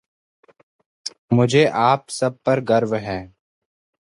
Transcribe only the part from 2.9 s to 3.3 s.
है।